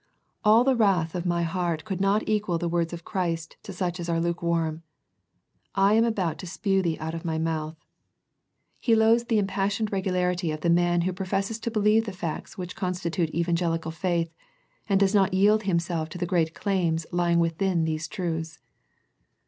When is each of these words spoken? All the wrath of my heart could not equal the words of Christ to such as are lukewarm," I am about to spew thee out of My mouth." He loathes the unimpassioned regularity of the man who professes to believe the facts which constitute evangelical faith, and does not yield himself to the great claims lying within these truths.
All 0.43 0.63
the 0.63 0.75
wrath 0.75 1.13
of 1.13 1.27
my 1.27 1.43
heart 1.43 1.85
could 1.85 2.01
not 2.01 2.27
equal 2.27 2.57
the 2.57 2.67
words 2.67 2.91
of 2.91 3.03
Christ 3.05 3.57
to 3.61 3.71
such 3.71 3.99
as 3.99 4.09
are 4.09 4.19
lukewarm," 4.19 4.81
I 5.75 5.93
am 5.93 6.05
about 6.05 6.39
to 6.39 6.47
spew 6.47 6.81
thee 6.81 6.97
out 6.99 7.13
of 7.13 7.23
My 7.23 7.37
mouth." 7.37 7.77
He 8.79 8.95
loathes 8.95 9.25
the 9.25 9.37
unimpassioned 9.37 9.91
regularity 9.91 10.49
of 10.49 10.61
the 10.61 10.71
man 10.71 11.01
who 11.01 11.13
professes 11.13 11.59
to 11.59 11.69
believe 11.69 12.07
the 12.07 12.13
facts 12.13 12.57
which 12.57 12.75
constitute 12.75 13.29
evangelical 13.29 13.91
faith, 13.91 14.33
and 14.89 14.99
does 14.99 15.13
not 15.13 15.35
yield 15.35 15.65
himself 15.65 16.09
to 16.09 16.17
the 16.17 16.25
great 16.25 16.55
claims 16.55 17.05
lying 17.11 17.37
within 17.37 17.85
these 17.85 18.07
truths. 18.07 18.57